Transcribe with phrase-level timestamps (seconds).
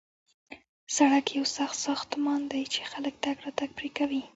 [0.95, 4.21] سړک یو سخت ساختمان دی چې خلک تګ راتګ پرې کوي